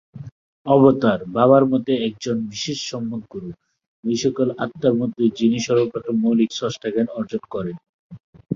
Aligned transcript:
অবতার, 0.65 1.19
বাবার 1.33 1.63
মতে, 1.65 1.93
একজন 2.07 2.37
বিশেষ 2.49 2.79
সম্যক 2.89 3.23
গুরু, 3.31 3.49
ঐ 4.03 4.17
সকল 4.23 4.47
আত্মার 4.63 4.93
মধ্যে 4.93 5.23
যিনি 5.37 5.57
সর্বপ্রথম 5.59 6.15
মৌলিক 6.23 6.49
স্রষ্টা-জ্ঞান 6.53 7.07
অর্জন 7.17 7.43
করেন। 7.49 7.77